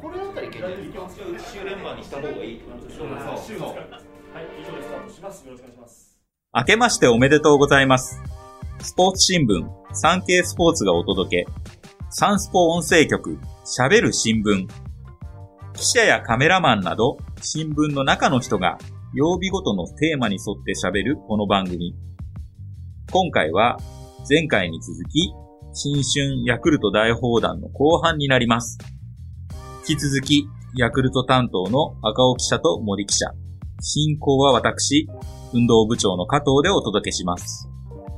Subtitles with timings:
[0.00, 1.08] これだったらいけないですか。
[1.52, 3.04] 週連番にした方がいいってことでしょ
[3.46, 5.44] 週ですからはい、以上でスタートします。
[5.44, 6.18] よろしくお願いします。
[6.54, 8.20] 明けましておめでとうございます。
[8.80, 11.46] スポーツ新聞、サンケイスポーツがお届け。
[12.08, 14.66] サンスポ音声局、喋る新聞。
[15.74, 18.78] 記者やカメラマンなど、新聞の中の人が、
[19.12, 21.94] 曜日ごとのテーマに沿って喋るこの番組。
[23.12, 23.78] 今回は、
[24.28, 25.32] 前回に続き、
[25.72, 28.78] 新春ヤクルト大砲弾の後半になります。
[29.90, 33.26] 引き続き、ヤクルト担当の赤尾記者と森記者。
[33.80, 35.08] 進行は私、
[35.52, 37.68] 運動部長の加藤でお届けします。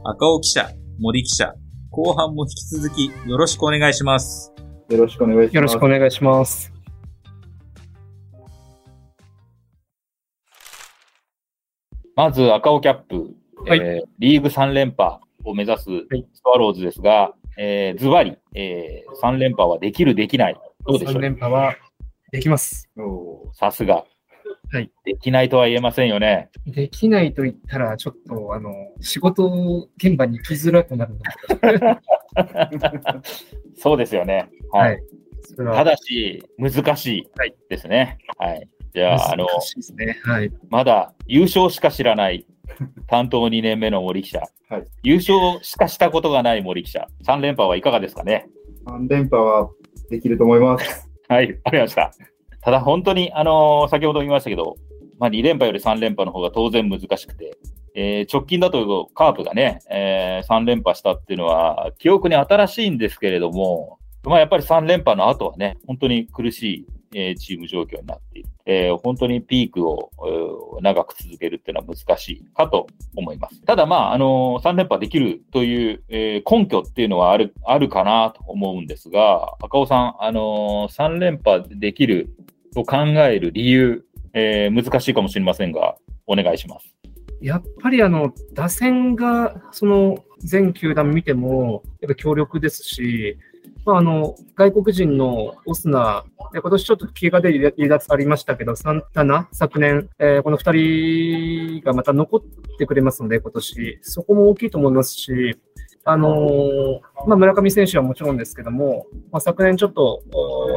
[0.04, 0.68] 赤尾記者、
[1.00, 1.54] 森記者、
[1.90, 4.52] 後半も引き続きよろしくお願いします。
[4.90, 5.54] よろしくお願いします。
[5.54, 6.72] よろしくお願いします。
[12.14, 13.34] まず赤尾キャップ、
[13.66, 15.88] はいえーリーグ3連覇を目指すス
[16.44, 20.60] ワローズですが、えーズバリ、えー3連覇はできる、できない。
[20.86, 21.76] どうでしょ3う連覇は
[22.30, 22.88] できます。
[23.52, 24.04] さすが。
[24.72, 26.50] はいできないとは言えませんよね。
[26.66, 31.20] できないと言ったら、ちょっと、あの、仕事現場に行きづらくなるの
[33.76, 34.48] そうですよね。
[34.60, 34.78] で、は。
[34.80, 35.02] はい
[35.58, 38.18] はただし、難しいはいですね。
[38.38, 38.68] はい。
[38.94, 39.46] じゃあ、あの。
[40.70, 42.46] まだ優勝しか知らない
[43.08, 44.42] 担当2年目の森記者。
[44.68, 47.06] はい優勝しかしたことがない森記者。
[47.26, 48.48] 3連覇はいかがですかね
[48.86, 49.70] ？3連覇は
[50.12, 51.08] できると思います。
[51.28, 52.12] はい、わかりました。
[52.60, 54.76] ただ本当に、あのー先ほど言いましたけど、
[55.18, 57.58] まあ、2連覇より3連覇の方が当然難しくて、
[57.94, 68.48] えー直近だとカープがね、え3連覇したっていうのは、記憶に新しいんですけれども、まあ、やっぱり3連覇の後はね、本当に苦しい、えーチーム状況になっている。
[68.64, 73.60] えー本当にピークを、えー長く続けるっていうのは難しいかと思います。
[73.62, 82.34] ただ、まあ、あのー3連覇できるという、えー根拠っていうのはある、あるかなと思うんですが、赤尾さん、あのー3連覇できる
[82.74, 85.96] と考える理由、えー難しいかもしれませんが、
[86.26, 86.94] お願いします。
[87.40, 93.36] やっぱりあの、打線が、その、全球団見ても、やっぱ強力ですし、
[93.84, 100.72] まあ、あの、外国人のオスナ、今年ちょっと怪我で離脱ありましたけど、サンタナ、昨年、えーこの二
[101.80, 102.40] 人がまた残っ
[102.78, 103.98] てくれますので、今年。
[104.02, 105.58] そこも大きいと思いますし、
[106.04, 110.22] あのーまあ、村上選手はもちろんですけども、まあ、昨年ちょっと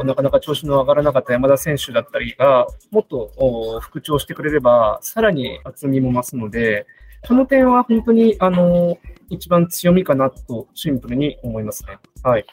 [0.04, 6.86] なかなか調子の上がらなかった山田選手だったりが、もっと復調してくれれば、さらに厚みも増すので、
[7.26, 11.98] この点は本当に、あのー一番強みかなとシンプルに思いますね。
[12.22, 12.44] はい。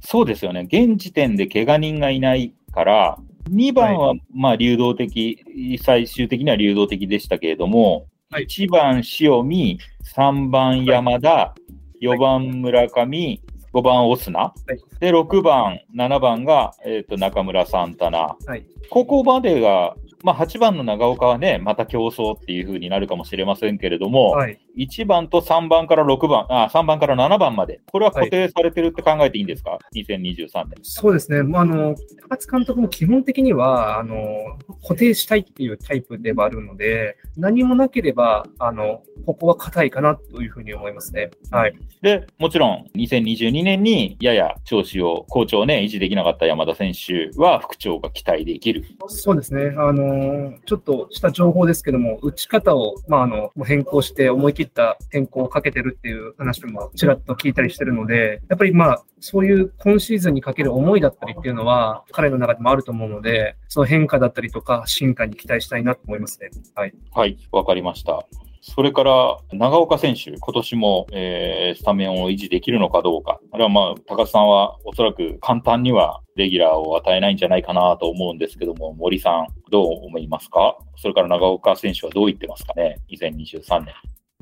[0.00, 0.66] そうですよね。
[0.70, 3.18] 現時点で怪我人がいないから、
[3.50, 5.44] 2番はまあ流動的、
[5.82, 8.46] 最終的には流動的でしたけれども、はい。
[8.46, 9.78] 1番塩見、
[10.14, 11.54] 3番山田、
[12.00, 14.40] 4番村上、5番オスナ、
[14.74, 15.00] い。
[15.00, 18.64] で、6番、7番が、えっと中村サンタナ、はい。
[18.88, 24.58] ここまでが、まあ、8番の長岡はね、また競争っていう風になるかもしれませんけれども、はい。
[24.76, 30.78] 1番と3番から6番、あ3番から7番まで、これは固定されてるって考えていいんですか、2023年。
[30.82, 31.42] そうですね。
[31.42, 31.94] まあ、あの、
[32.28, 41.30] 高津監督も基本的には、あの、固定したいっていうタイプではあるので、何もなければ、あの、ここは硬いかなというふうに思いますね。
[41.50, 41.74] はい。
[42.02, 48.84] で、もちろん、2022年にやや調子を、好調をね、維持できなかった山田選手は、復調が期待できる。
[49.08, 49.74] そうですね。
[49.76, 66.50] あの、ちょっとした情報ですけども、打ち方を、まあ、あの、変更して思い切った変更をかけてるっていう話もちらっと聞いたりしてるので、やっぱりまあ、そういう今シーズンにかける思いだったりっていうのは、彼の中でもあると思うので、その変化だったりとか、進化に期待したいなと思いますね。
[66.74, 66.94] はい。
[67.12, 68.26] はい、わかりました。
[68.62, 73.40] それから、長岡選手、今年も、えースタメンを維持できるのかどうか。
[73.52, 80.76] あれはまあ、高津さんはおそらく簡単にはレギュラーを与えないんじゃないかなと思うんですけども、森さん、どう思いますか？
[80.96, 83.94] それから長岡選手はどう言ってますかね ?2023 年。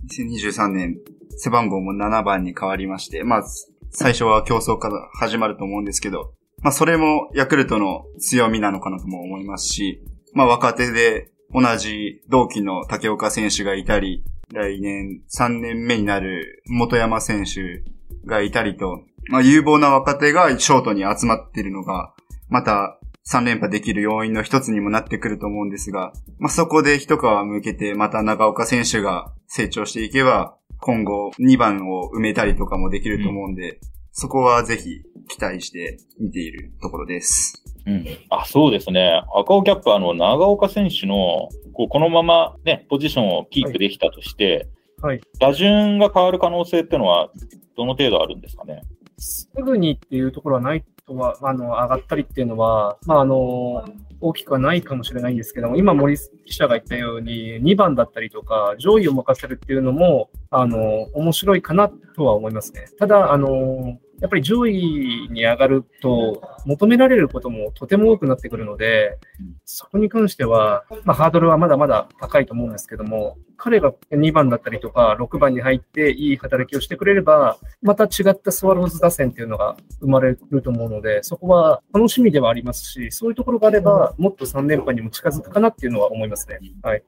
[0.08, 0.98] 2023年、
[1.36, 3.44] 背番号も7番に変わりまして、まあ、
[3.91, 6.32] 最初は競争から始まると思うんですけど、
[6.62, 10.03] まあ、それもヤクルトの強みなのかなとも思いますし、
[10.33, 17.83] まあ、若手で同じ同期の竹岡選手がいたり、来年3年目になる元山選手
[18.27, 22.15] がいたりと、まあ、有望な若手がショートに集まっているのが、
[22.48, 22.97] また
[23.30, 33.80] 3連覇できる要因の一つにもなってくると思うんですが、まあ、そこで一皮向けてまた長岡選手が成長していけば、今後2番を埋めたりとかもできると思うんで、
[34.13, 37.63] そこはぜひ期待して見ているところです。
[37.86, 38.04] うん。
[38.30, 39.22] あ、そうですね。
[39.36, 44.69] 赤尾キャップ、あの、長岡選手の、こうこのままね、ポジションをキープできたとして、
[45.01, 45.21] はい。
[45.39, 47.31] 打順が変わる可能性ってのは、
[47.77, 48.83] どの程度あるんですかね？
[49.19, 53.84] すぐにっていうところはないとは、あの、上がったりっていうのは、まあ、あの、
[54.21, 62.87] 大きくはないかもしれないんですけども、今森記者が言ったように、2番だったりとか、上位を任せるっていうのも、あの、面白いかなとは思いますね。
[62.99, 69.18] ただ、あの、やっぱり上位に上がると、求められることもとても多くなってくるので、
[69.65, 86.59] そこに関しては、まあ、ハードルはまだまだ高いと思うんですけども、彼が2番だったりとか、6番に入っていい働きをしてくれれば、また違ったスワローズ打線っていうのが生まれると思うので、そこは楽しみではありますし、そういうところがあれば、もっと3連覇にも近づくかなっていうのは思いますね。
[86.82, 87.03] はい。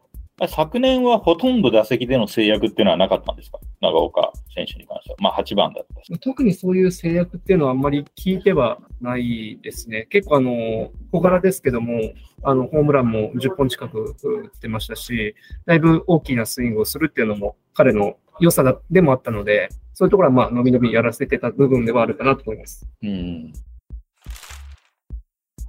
[0.49, 3.59] 昨年はほとんど打席での制約っていうのはなかったんですか？
[3.81, 5.17] 長岡選手に関しては。
[5.21, 6.19] まあ8番だったし。
[6.21, 10.07] 特にそういう制約っていうのはあんまり聞いてはないですね。
[10.11, 12.01] 結構あの、小柄ですけども、
[12.43, 15.35] あの、ホームランも10本近く打ってましたし、
[15.67, 22.87] だいぶ大きなスイングをするっていうのも彼の良さでもあったので、そういうところはまあ、伸び伸びやらせてた部分ではあるかなと思います。
[23.03, 23.53] うん。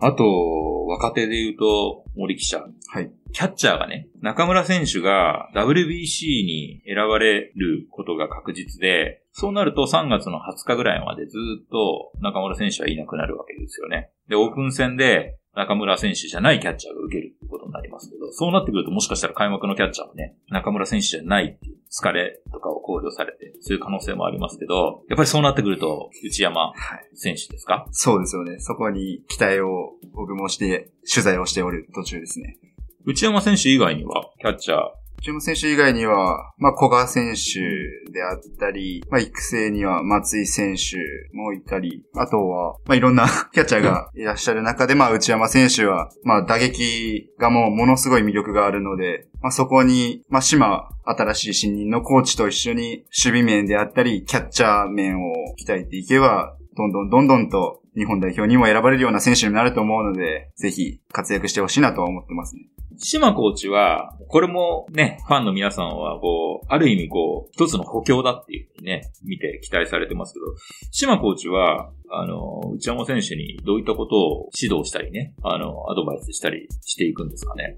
[0.03, 2.65] あと、若手で言うと、森記者。
[2.87, 3.11] はい。
[3.33, 14.09] キャッチャーがね、中村選手が WBC に選ばれることが確実で、そうなると3月の20日ぐらいまでずっと中村選手はいなくなるわけですよね。
[14.27, 26.73] で、オープン戦で中村選手じゃないキャッチャーが受けるってことになりますけど、そうなってくるともしかしたら開幕のキャッチャーもね、中村選手じゃないっていう疲れとかを考慮されて、そういう可能性もありますけど、やっぱりそうなってくると、内山
[27.15, 27.85] 選手ですか？
[27.91, 28.59] そうですよね。
[28.59, 32.57] そこに期待を僕もして、取材をしておる途中ですね。
[33.05, 34.79] 内山選手以外には、キャッチャー、
[35.21, 40.97] チーム選手以外には、まあ、古賀選手であったり、まあ、育成には松井選手
[41.35, 55.33] もいたり、あとは、まあ、いろんな キャッチャーがいらっしゃる中で、まあ、内山選手は、まあ、打撃がもうものすごい魅力があるので、まあ、そこに、まあ、島、新しい新任のコーチと一緒に、守備面であったり、キャッチャー面を
[55.63, 62.61] 鍛えていけば、どんどんどんどんと日本代表にも選ばれるような選手になると思うので、ぜひ活躍してほしいなとは思ってますね。
[63.01, 70.45] 島コーチは、これもね、ファンの皆さんは、こう、ある意味こう、一つの補強だっていうふうにね、見て期待されてますけど、
[70.91, 77.75] 島コーチは、あの、内山選手にどういったことを指導したりね、あの、アドバイスしたりしていくんですかね？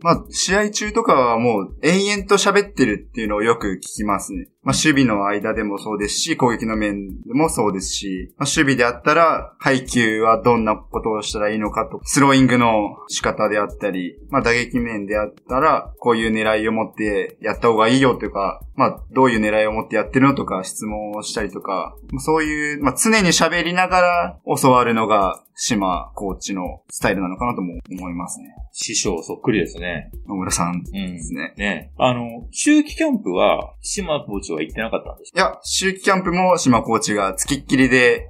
[0.00, 4.48] まあ、試合中とかはもう延々と喋ってるっていうのをよく聞きますね。
[4.64, 28.54] まあ、守備の間でもそうですし、攻撃の面でもそうですし、まあ、守備であったら、配球はどんなことをしたらいいのかと、スローイングの仕方であったり、まあ、打撃面であったら、こういう狙いを持ってやった方がいいよとか、まあ、どういう狙いを持ってやってるのとか質問をしたりとか、そういう、まあ、常に喋りながら教わるのが、島コーチのスタイルなのかなとも思いますね。
[28.72, 30.10] 師匠そっくりですね。
[30.26, 31.18] 野村さんうんで。
[31.20, 31.54] すね。
[31.56, 31.92] ね。
[31.96, 38.24] あの、秋季キャンプは、島コーチは行ってなかったんですいや、秋季キャンプも島コーチが付きっきりで、か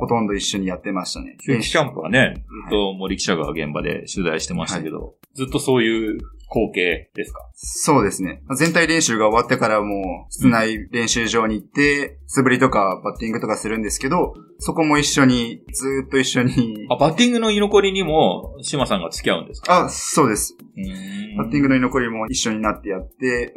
[0.00, 1.36] ほとんど一緒にやってましたね。
[1.40, 6.18] 秋季キャンプはね、ずっと森記者が現場で取材してましたけど、ずっとそういう
[6.48, 7.48] 光景ですか？
[7.54, 8.42] そうですね。
[8.56, 19.84] 全体練習が終わってからも、室内練習場に行って、素振りとかバッティングとかするんですけど、そこも一緒に、ずーっと一緒に、あ、バッティングの居残りにも、島さんが付き合うんですか？
[19.84, 20.56] あ、そうです。
[21.36, 23.54] バッティングの居残りも一緒になってやって、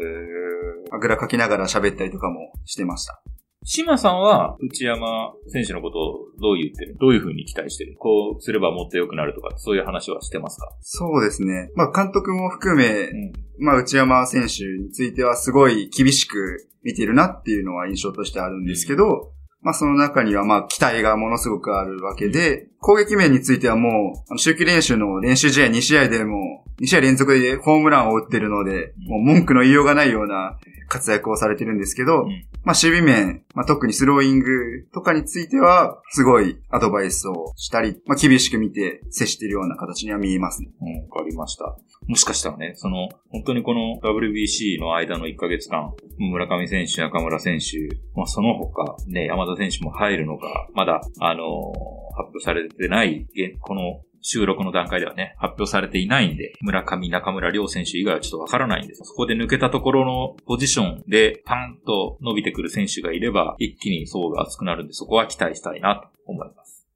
[0.94, 3.22] あぐらかきながら喋ったりとかもしてました。
[3.66, 10.76] 島さんは、内山選手のことをどう言ってるどういう風に期待してるこうすればもっと良くなるとか、そういう話はしてますか？
[10.82, 11.72] そうですね。
[11.76, 13.34] まあ監督も含め、ん。
[13.60, 19.32] まあ内山選手についてはすごい厳しく見てるなっていうのは印象としてあるんですけど、
[19.62, 30.58] まあその中にはまあ期待がものすごくあるわけで、攻撃面についてはもう、周期練習の練習試合2試合でも、2試合連続でホームランを打ってるので、もう文句の言いようがないような
[30.94, 32.30] 活躍をされてるんですけど、うん
[32.66, 40.70] まあ守備面、まあ特にスローイングとかについては、すごいアドバイスをしたり、まあ厳しく見て接しているような形には見えますね。
[40.82, 41.76] うん、わかりました。
[42.08, 59.02] もしかしたらね、その、本当にこの WBC の間の1ヶ月間、村上選手、中村選手、まあその他、ね、山田選手も入るのか、まだ、あのー発表されてない、現この収録の段階ではね、発表されていないんで、村上、中村両選手以外はちょっとわからないんです。
[59.04, 66.88] そこで抜けたところのポジションでパンと伸びてくる選手がいれば、一気に層が厚くなるんで、そこは期待したいなと思います。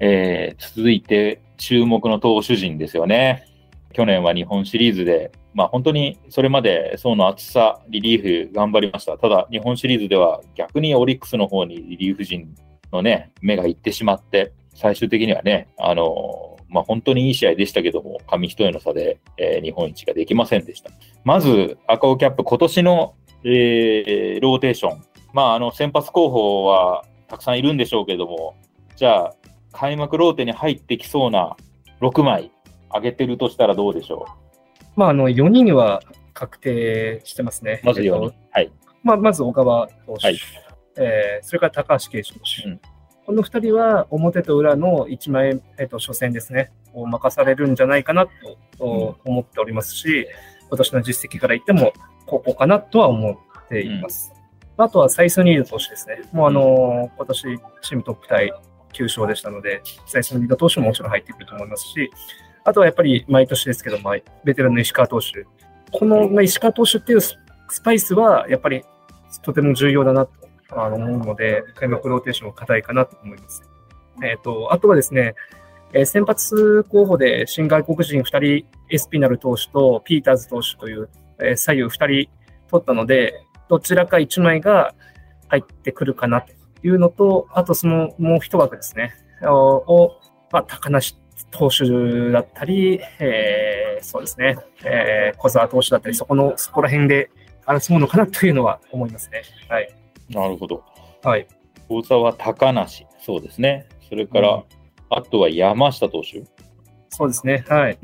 [0.00, 3.44] えー続いて、注目の投手陣ですよね。
[3.94, 9.16] 去年は日本シリーズで、まあ本当にそれまで層の厚さ、リリーフ頑張りました。
[9.16, 12.54] ただ、日本シリーズでは逆にオリックスの方にリリーフ陣
[12.92, 20.90] のね、目がいってしまって、最終的にはね、あのーまあ本当にいい試合でしたけども、紙一重の差で、えー日本一ができませんでした。
[21.24, 25.02] まず、赤尾キャップ、今年の、えーローテーション。
[25.32, 28.54] まあ、あの、先発候補は、たくさんいるんでしょうけども、
[28.96, 29.34] じゃあ、
[29.72, 31.56] 開幕ローテに入ってきそうな
[32.00, 32.52] 6枚、
[32.94, 34.26] 上げてるとしたらどうでしょ
[34.94, 36.02] まあ、あの、4人には
[36.34, 37.80] 確定してますね。
[37.82, 38.34] うまず4えっと人。
[38.52, 38.72] はい。
[39.02, 40.36] まあ、まず小川投手、はい
[40.98, 42.80] えーそれから高橋奎二投手、うん
[43.28, 48.32] この2人は表と裏の1枚、えっと初戦ですね、を任されるんじゃないかなと
[48.78, 50.26] と思っておりますし、
[50.70, 51.92] 今年の実績から言っても、
[52.24, 54.32] ここかなとは思っています。
[54.78, 56.22] あとはサイスニード投手ですね。
[56.32, 57.42] もうあのー今年
[57.82, 58.50] チームトップタイ
[58.94, 62.10] 9勝でしたので、サイスニード投手ももちろん入ってくると思いますし、
[62.64, 65.44] あとはやっぱり毎年ですけど、まあ、ベテランの石川投手。
[65.92, 67.36] このまあ石川投手っていうス
[67.68, 68.82] スパイスは、やっぱり
[69.42, 73.62] とても重要だなとあの思うので、開幕ローテーションは課題かなと思います。
[74.22, 75.34] えっ、と、あとはですね、
[75.92, 78.24] えー先発候補で新外国人2
[78.62, 81.08] 人、エスピナル投手とピーターズ投手という、
[81.40, 82.30] えー左右2人
[82.70, 84.94] 取ったので、どちらか1枚が
[85.48, 90.16] 入ってくるかなというのと、あとそのもう一枠ですね、を
[90.50, 91.16] まあ、高梨
[91.50, 97.30] 投手だったり、えーそうですね、えー小沢投手だったり、そこの、そこら辺で
[97.66, 99.42] 争うのかなというのは思いますね。
[99.68, 99.97] はい。
[100.30, 100.84] なるほど。
[101.22, 101.46] はい。
[101.88, 103.86] 大沢、高梨、そうですね。
[104.08, 104.78] それから、うん
[105.10, 106.44] あとは山下投手。
[107.10, 107.64] そうですね。
[107.68, 107.98] はい。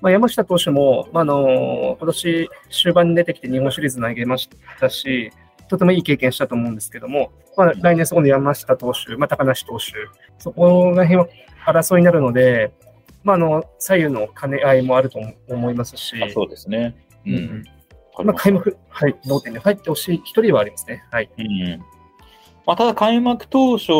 [0.00, 4.48] まあ、山下投手も、まあ、あの今年終盤に出てきて日本シリーズ投げまし
[4.80, 5.32] たし、
[5.68, 9.92] とてもいい経験したと思うんですけども、まあ、来年そこの山下投手、まあ、高梨投手、
[10.38, 11.28] そこら辺は
[11.66, 12.72] 争いになるので、
[13.24, 16.96] まあ、あの左右の兼ね合いもあると思いますし、あそうですね。
[17.26, 17.30] う。
[17.30, 17.64] うんん
[18.24, 21.04] まあ、開幕、はい、ローテに入ってほしい一人はありますね。
[21.10, 21.30] はい。
[21.38, 21.82] うん
[22.68, 23.92] まあ、ただ開幕当初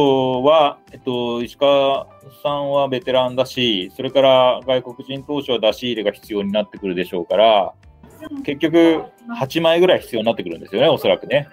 [0.47, 2.07] は、えっと、石川
[2.43, 7.73] さんはベテランだし、それから外国人投手は出し入れが必要になってくるでしょうから、
[8.45, 9.05] 結局、
[9.41, 11.49] 8枚ぐらい必要になってくるんですよね、おそらくね。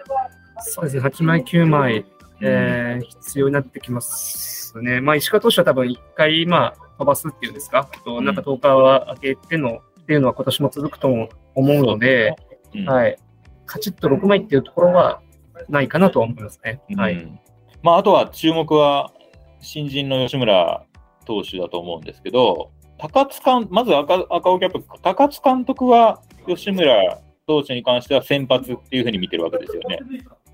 [0.59, 2.05] そうですね、8枚、9枚、
[2.41, 4.99] えー必要になってきますね。
[4.99, 12.35] まあ、石川投手は多分1回、まあ、飛ばすっていうんですか、あとうんなんか10日は開けてのっていうのは今年も続くと思うので、
[12.73, 13.17] うんはい。
[13.65, 15.21] カチッと6枚っていうところは
[15.69, 16.81] ないかなとは思いますね。
[16.89, 17.41] うんはい。
[17.81, 19.11] まあ、あとは注目は
[19.59, 20.85] 新人の吉村
[21.25, 29.99] 投手だと思うんですけど、高津監まず赤赤尾キャップ、高津監督は吉村投手に関しては先発っていうふうに見てるわけですよね。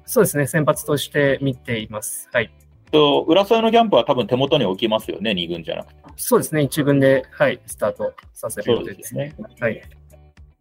[0.05, 2.29] そうですね、先発として見ています。
[2.33, 2.51] はい。
[2.91, 6.01] と浦添のキャンプは多分手元に置きますよね、2軍じゃなくて。
[6.17, 9.35] そうですね、1軍で、はい、スタートさせる予定ですね。
[9.59, 9.81] はい。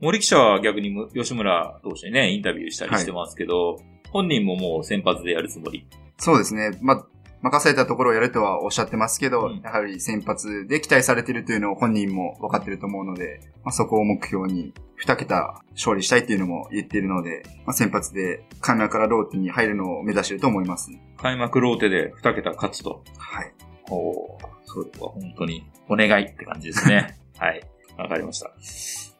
[0.01, 3.79] 森記者は逆に吉村投手にね、インタビューしたりしてますけど、
[4.11, 5.87] 本人ももう先発でやるつもり？
[6.17, 6.71] そうですね。
[6.81, 7.07] まあ、
[7.43, 14.73] 任されたところをやるとはおっしゃってますけど、うんやはり先発で期待されているというのを本人も分かっていると思うので、まあ、そこを目標に
[15.05, 20.91] 2桁勝利したいっていうのも言っているので、まあ、先発で開幕からローテに入るのを目指していると思います。
[21.19, 23.03] 開幕ローテで2桁勝つと。
[23.19, 23.53] はい。
[23.91, 27.19] おーそれは本当にお願いって感じですね。
[27.39, 27.61] はい。
[28.03, 28.51] わかりました。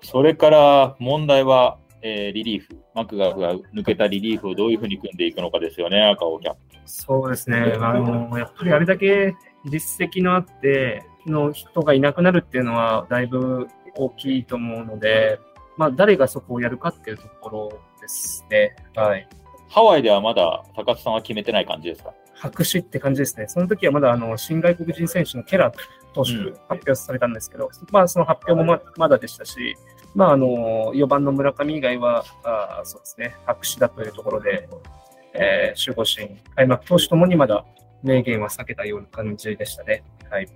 [0.03, 2.81] それから問題は、えーリリーフ。
[2.95, 6.61] マクガフが抜けたリリーフをどういうふうに組んでいくのかですよね、赤尾キャップ。
[6.87, 7.75] そうですね。
[7.79, 9.35] あの、やっぱりあれだけ
[9.67, 15.39] 実績のあって、の人がいなくなるっていうのは、だいぶ大きいと思うので、
[15.77, 18.75] まあ、誰がそこをやるかっていうところですね。
[18.97, 19.29] はい。
[19.69, 22.13] ハワイではまだ高津さんは決めてない感じですか？
[22.35, 23.47] 白紙って感じですね。
[23.47, 25.75] その時はまだ、あの、新外国人選手のケラー
[26.13, 29.77] 投手うん発表されたんですけど、まあ、その発表もままだでしたし、
[30.15, 34.69] まあ、あの、4番の村上以外は、あーそうですね、白紙だというところで、
[35.35, 37.65] えー守護神、開幕投手ともにまだ
[38.03, 40.03] 明言は避けたような感じでしたね。
[40.31, 40.49] はい。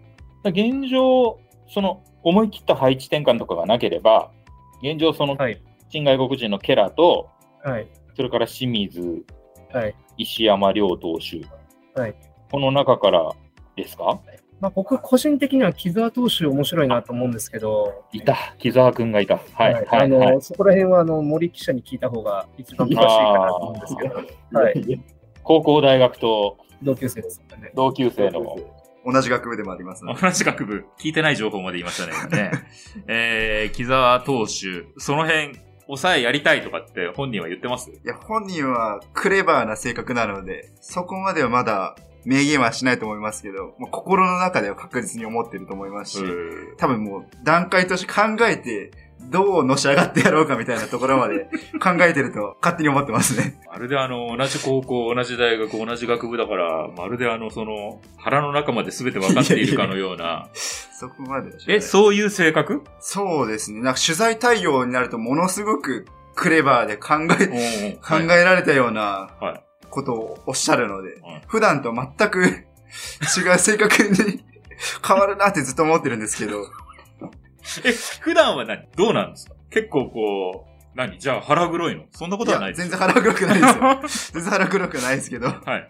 [0.45, 4.31] 現状、その思い切った配置転換とかがなければ、
[4.83, 5.61] 現状、そのはい。
[5.91, 7.31] 新外国人のケラと、
[7.63, 7.87] はい。
[8.17, 9.25] それから清水、
[9.73, 9.95] はい。
[10.17, 11.45] 石山亮投手、
[12.01, 12.15] はい
[12.51, 13.31] この中から
[13.77, 14.21] ですか？
[14.65, 19.39] まあ、僕、個人的には木澤投手面白いなと思うんですけど、いた、木澤君がいた。
[19.53, 20.41] はい、はい、あの、はい。
[20.41, 25.01] そこら辺はあの森記者に聞いた方が一番詳しいかなと思うんですけど、はい。
[25.43, 27.73] 高校、大学と同級生ですね。
[27.75, 28.57] 同級生の、
[29.05, 30.21] 同じ学部でもありますので。
[30.23, 32.15] 同じ学部、聞いてない情報まで言いましたね。
[32.27, 32.51] 今ね
[33.07, 37.91] えー、木沢投手、その辺、抑えやりたいとかって本人は言ってます？
[37.91, 46.25] いや、本人はクレバーな性格なので、そこまではまだ明言はしないと思いますけど、もう心の中では確実に思ってると思いますし、
[46.79, 48.91] 多分もう段階として考えて、
[49.31, 51.49] どうのし上がってやろうかみたいなところまで
[51.83, 53.59] 考えてると勝手に思ってますね。
[53.71, 60.49] まるであの、同じ高校、同じ大学、同じ学部だから、まるであの、その、腹の中まで全て分かっているかのような。
[60.53, 62.83] そこまでは知らないえ、そういう性格？
[63.01, 63.81] そうですね。
[63.81, 66.05] なんか取材対応になるとものすごく
[66.35, 69.65] クレバーで考え、考えられたようなはい。
[69.95, 71.15] ことをおっしゃるので、ん。
[71.47, 74.45] 普段と全く違う性格に
[75.07, 76.67] 変わるなってずっと思ってるんですけど、
[77.85, 78.87] え、普段は何？
[78.97, 79.55] どうなんですか？
[79.71, 81.19] 結構こう、何？
[81.19, 82.05] じゃあ腹黒いの？
[82.13, 84.01] そんなことはないや全然腹黒くないですよ。
[84.43, 85.89] 全然腹黒くないですけど、はい。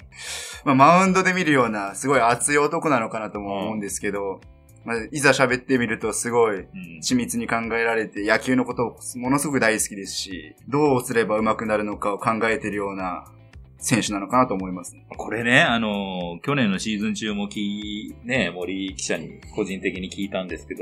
[0.64, 4.40] まあ、マウンドで見るような、すごい熱い男なのかなとも思うんですけど、
[4.84, 6.68] まあ、いざ喋ってみるとすごいうん。
[7.02, 13.24] 緻密に考えられて、野球のことをものすごく大好きですし、どうすれば上手くなるのかを考えてるような
[13.84, 15.06] 選手なのかなと思いますね。
[15.16, 20.80] これね、あのー去年のシーズン中もき、ね、森記者に個人的に聞いたんですけど、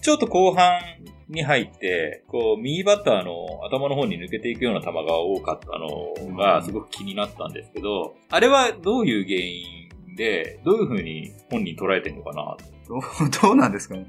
[0.00, 0.80] ちょっと後半
[1.28, 12.56] に入って、こう、右バッターの頭の方に抜けていくような球が多かったのがすごく気になったんですけど、あれはどういう原因で、どういうふうに本人捉えてるのかな
[12.88, 13.00] どう、
[13.42, 14.06] どうなんですかね。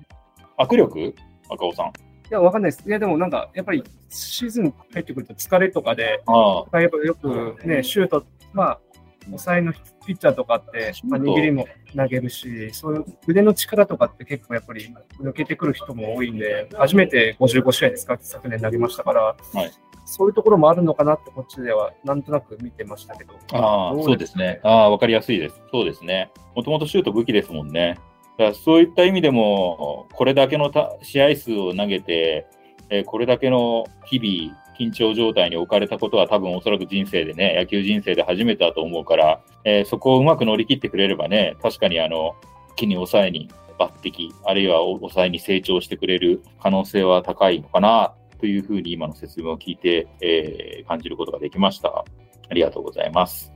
[0.57, 1.15] 握力？
[1.49, 2.04] 赤尾さん。
[2.29, 2.83] いや、わかんないです。
[2.87, 6.81] いや、でもなんか、やっぱりシーズン入ってくると疲れとかで、ああ。
[6.81, 8.79] やっぱよくね、シュート、まあ、
[9.25, 9.73] 抑えの
[10.05, 19.71] ピッチャーとかって、まあ、握りも投げるし、そういう腕の力とかって結構やっぱり抜けてくる人も多いんで、初めて55試合ですか、昨年投げましたから、はい
[20.05, 23.33] そういうところもあるのかなって、こっちではなんとなく見てましたけど。
[23.53, 24.59] ああ、どそうですね。
[24.63, 25.59] ああ、わかりやすいです。
[25.71, 26.31] そうですね。
[26.55, 27.97] もともとシュート武器ですもんね。
[28.37, 32.47] だからそういった意味でも、これだけの試合数を投げて、
[32.89, 42.35] えーこれだけの日々、緊張状態に置かれたことは多分おそらく人生でね、野球人生で初めてだと思うから、えーそこをうまく乗り切ってくれればね、確かにあの、
[42.75, 43.49] 木に抑えに
[43.79, 52.03] 抜擢、あるいは抑えに成長してくれる可能性は高いのかな、というふうに今の説明を聞いて、えー感じることができました。
[52.49, 53.54] ありがとうございます。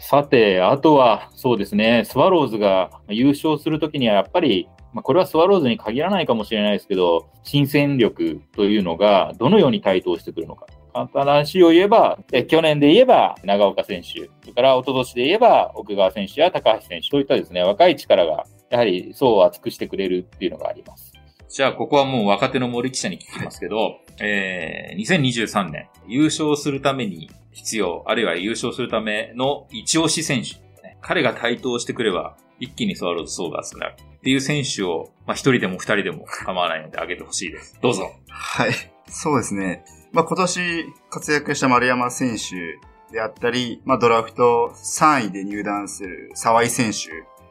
[0.00, 10.66] さて、あとは、そうですね、スワローズが優勝するときには、やっぱり、まあ、これはスワローズに限らないかもしれないですけど、新戦力というのがどのように台頭してくるのか。
[10.94, 21.09] 簡単な話を言えば、え去年で言えば長岡選手、それから一昨年で言えば奥川選手や高橋選手、そういったですね、若い力が、やはり層を厚くしてくれるっていうのがあります。
[21.50, 30.60] じゃあ、ここはもう若手の森記者に聞きますけど、えー、2023年、優勝するために必要、あるいは優勝するための一押し選手、
[31.00, 37.76] 彼が台頭してくれば、一気にスワローズ層が厚くなるっていう選手を、まあ、一人でも二人でも構わないので挙げてほしいです。
[37.82, 38.12] どうぞ。
[38.28, 38.72] はい。
[39.08, 39.82] そうですね。
[40.12, 42.78] まあ、今年活躍した丸山選手
[43.12, 47.08] であったり、まあ、ドラフト3位で入団する沢井選手。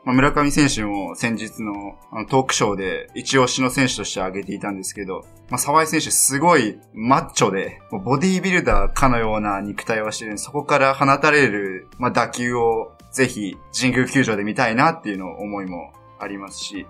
[0.09, 16.87] ま、村上選手も先日のあのトークショーで一押しの選手として挙げていたんですけど、まあ、沢井選手すごいマッチョで、ボディービルダーかのような肉体をしているそこから放たれる、まあ、打球をぜひ神宮球場で見たいなっていうの思いもありますし、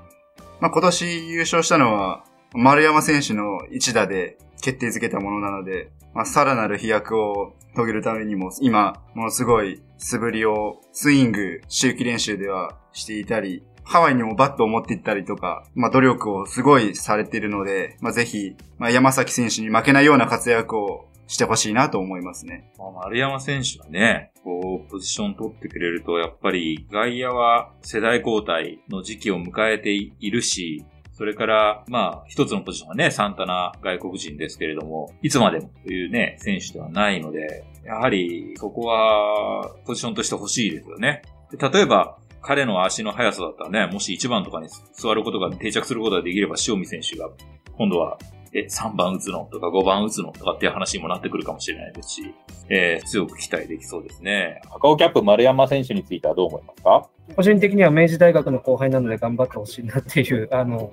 [0.62, 22.72] まあ、今年優勝したのは丸山選手の一打で決定づけたものなので、まあ、さらなる飛躍を遂げるためにも、今、ものすごい素振りをスイング、周期練習ではしていたり、ハワイにもバットを持って行ったりとか、まあ、努力をすごいされているので、まあ、ぜひ、まあ、山崎選手に負けないような活躍をしてほしいなと思いますね。
[22.78, 30.84] まあ丸山選手がね、こう、ポジション取ってくれると、やっぱり外野は世代交代の時期を迎えているし、
[31.20, 41.24] それから、まあ、一つのポジションはね、サンタナ外国人ですけれども、いつまでもというね、選手ではないので、やはり、そこは、ポジションとして欲しいですよね。
[41.60, 47.30] 例えば、彼の足の速さだったらね、もし1番とかに座ることが、定着することができれば、塩見選手が、
[47.78, 48.18] 今度は、
[48.54, 52.34] え、3番打つのとか5番打つのとかっていう話にもなってくるかもしれないですし、
[52.70, 54.62] えー強く期待できそうですね。
[54.72, 57.08] 赤尾キャップ丸山選手についてはどう思いますか？
[57.36, 60.92] 個人的には明治大学の後輩なので頑張ってほしいなっていう、 あの、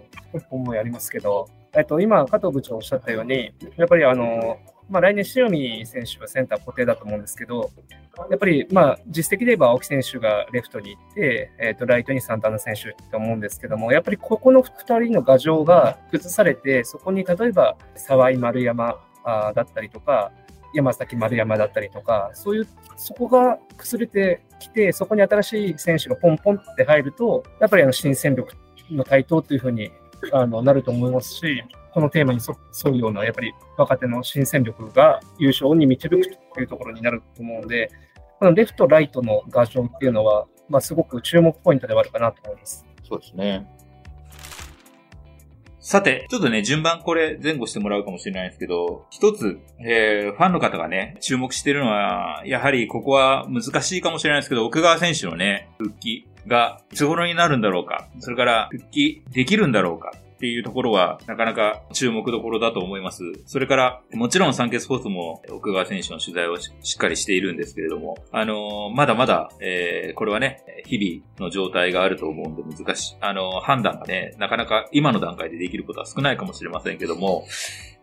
[0.50, 7.70] 思いありますけど、えっと、今、加藤部長おっしゃったように、やっぱりあの、まあ、来年、塩見選手はセンター固定だと思うんですけど、
[8.30, 20.32] やっぱり、まあ、実績で言えば青木選手がレフトに行って、えっと、ライトにサンタナ選手って思うんですけども、やっぱりここの2人の牙城が崩されて、そこに例えば沢井丸山あだったりとか、
[20.72, 28.52] 山崎丸山だったりとか、そういう、そこが崩れてきて、そこに新しい選手がポンポンって入ると、やっぱりあの新戦力
[28.90, 29.90] の台頭というふうに
[30.32, 32.40] あのなると思いますし、このテーマに
[32.84, 36.20] 沿うような、やっぱり若手の新戦力が優勝に導く
[36.54, 37.90] というところになると思うので、
[38.38, 42.84] このレフト、ライトの画像っていうのは、まあ、すごく注目ポイントではあるかなと思います。
[43.08, 43.66] そうですね。
[45.86, 63.22] さて、ちょっとね、順番これ前後してもらうかもしれないですけど、一つ、えー、ファンの方がね、注目してるのは、やはりここは難しいかもしれないですけど、奥川選手のね、復帰がいつ頃になるんだろうか、それから復帰できるんだろうか、っていうところは、なかなか注目どころだと思います。
[63.46, 73.16] それから、もちろんサンケスポーツも奥川選手の取材をしっかりしているんですけれども、あのーまだまだ、えーこれはね、日々の状態があると思うんで難しい。
[73.20, 77.46] あのー判断がね、なかなか今の段階でできることは少ないかもしれませんけども、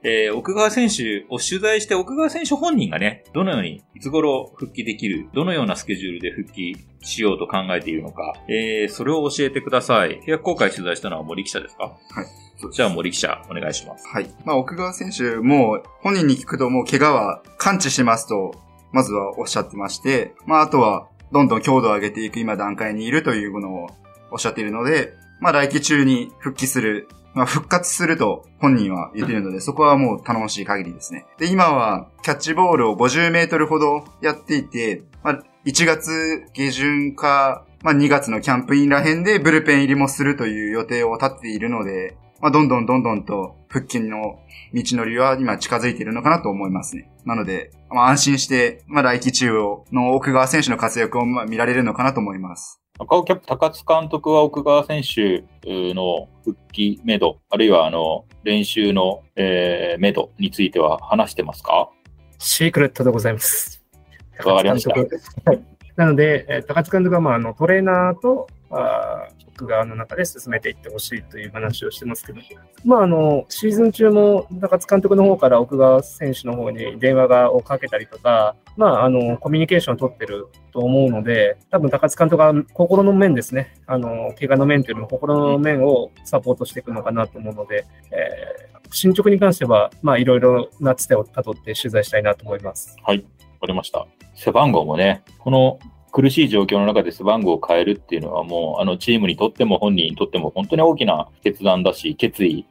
[0.03, 10.19] えー奥川選手を取材して、奥川選手本人がね、どのように、いつ頃復帰できる、どのようなスケジュールで復帰しようと考えているのか、えーそれを教えてください。
[10.21, 11.83] 契約公開取材したのは森記者ですか？
[11.83, 12.25] はい。
[12.71, 14.07] じゃあ森記者、お願いします。
[14.07, 14.29] はい。
[14.45, 18.53] まあ、奥川選手も、本人に聞くともう怪我は完治してますと、
[18.93, 23.87] まずはおっしゃってまして、まあ、あとは、どんどん強度を上げていく今段階にいるというのを
[24.31, 31.25] おっしゃっているので、まあ、来季中に復帰する、まあ、復活すると本人は言っているので、そこはもう頼もしい限りですね。
[31.37, 44.39] で、今は、キャッチボールを50メートルほどやっていて、まあ、1月下旬か、まあ、2月のキャンプインら辺でブルペン入りもするという予定を立てているので、まあ、どんどんどんどんと復帰の
[44.73, 47.09] 道のりは今近づいているのかなと思いますね。
[47.25, 52.79] なので、まあ、安心して、まあ、来季中央の奥川選手の活躍をまあ見られるのかなと思います。
[52.99, 55.43] 赤尾キャップ高津監督は奥川選手
[55.93, 61.89] の復帰メド、あるいはあの練習の、えー、メドについては話してますか？
[62.37, 63.83] シークレットでございます。
[64.45, 64.95] わかりました。
[65.95, 72.41] なので、えー高津監督は、まあ、あのトレーナーと、あー奥側の中で進めていってほしいという話をしてますけど、
[72.83, 92.95] まあ、あの、シーズン中も高津監督の方から奥川選手の方に電話をかけたりとか、まあ、あの、コミュニケーションを取ってると思うので、多分高津監督は心の面ですね、あの、怪我の面というよりも心の面をサポートしていくのかなと思うので、えー進捗に関しては、まあ、いろいろなつてをたどって取材したいなと思います。
[93.03, 93.23] はい、わ
[93.61, 94.05] かりました。
[94.35, 95.79] 背番号もね、この
[96.13, 102.67] 苦しい状況の中で背番号を変えるっていうのはもう、あのチームにとっても本人にとっても本当に大きな決断だし、決意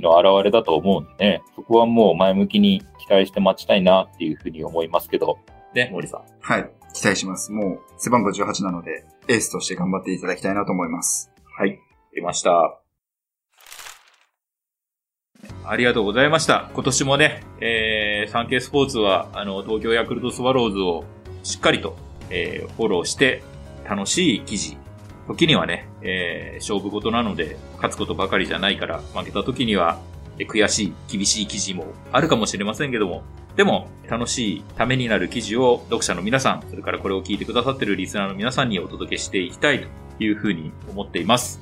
[0.00, 5.38] の表れだと思うんでね、そこはもう前向きに期待して待ちたいなっていうふうに思いますけど、
[5.74, 6.22] ね、森さん。
[6.40, 6.70] はい。
[6.94, 7.50] 期待します。
[7.50, 11.32] もう、背番号18なので、エースとして頑張っていただきたいなと思います。
[11.58, 11.80] はい。
[12.14, 12.78] 出ました。
[15.66, 16.70] ありがとうございました。
[16.74, 21.04] 今年もね、えー、サンケイスポーツは、あの、東京ヤクルトスワローズを
[21.42, 21.96] しっかりと、
[22.30, 23.42] えー、フォローして、
[23.88, 24.76] 楽しい記事。
[25.26, 29.98] 時にはね、えー、勝負事なので、勝つことばかりじゃないから、負けた時には、
[30.38, 33.22] えー悔しい、厳しい記事もあるかもしれませんけども、
[33.56, 39.80] でも、楽しいためになる記事を読者の皆さん、それからこれを聞いてくださってるリスナーの皆さんにお届けしていきたい
[40.18, 41.60] というふうに思っています。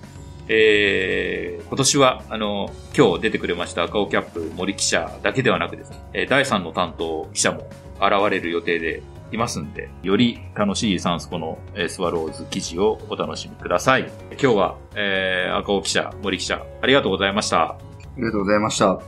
[0.48, 7.68] えー、今年は、あの、今日出てくれました赤尾キャップ森記者だけではなくですね、え第3の担当記者も
[8.00, 14.10] 現れる予定でいますんで、より楽しいサンスポの、えースワローズ記事をお楽しみください。
[14.32, 17.62] 今日は、えー、赤尾記者、森記者、ありがとうございました。
[17.62, 17.78] あ
[18.16, 19.00] りがとうございました。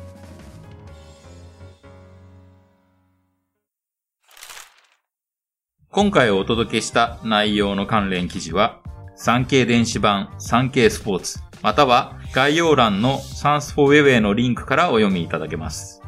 [5.90, 8.80] 今回お届けした内容の関連記事は、
[9.14, 16.02] 産経電子版産経スポーツ、または概要欄のサンスポウェブへのリンクからお読みいただけます。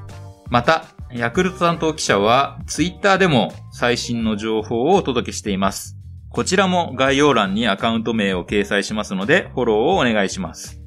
[0.50, 5.96] また、ヤクルト担当記者はツイッターでも最新の情報をお届けしています。
[6.28, 10.78] こちらも概要欄にアカウント名を掲載しますのでフォローをお願いします。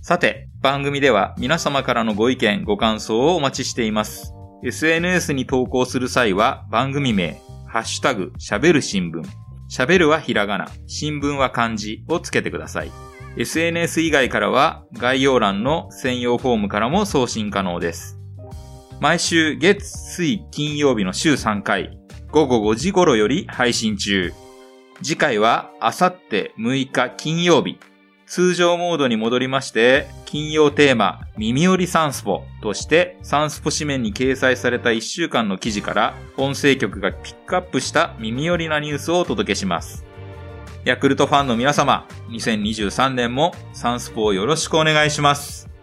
[0.00, 4.32] さて、番組では皆様からのご意見、ご感想をお待ちしています。
[4.64, 9.22] SNS に投稿する際は番組名、ハッシュタグ、喋る新聞。
[9.70, 12.90] 喋るはひらがな、新聞は漢字をつけてください。
[13.36, 18.15] SNS 以外からは概要欄の専用フォームからも送信可能です。
[18.98, 21.98] 毎週月、水、金曜日の週3回、
[22.30, 24.32] 午後5時頃より配信中。
[25.02, 27.78] 次回はあさって6日金曜日。
[28.26, 40.06] 通常モードに戻りまして、金曜テーマ、耳寄りサンスポとして、サンスポ紙面に掲載された1週間の記事から、音声局がピックアップした耳寄りなニュースをお届けします。
[40.86, 45.75] ヤクルトファンの皆様、2023年もサンスポをよろしくお願いします。